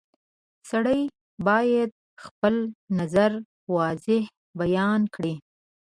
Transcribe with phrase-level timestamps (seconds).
[0.69, 1.01] •سړی
[1.47, 1.89] باید
[2.23, 2.55] خپل
[2.97, 3.31] نظر
[3.75, 4.23] واضح
[4.61, 5.33] بیان کړي.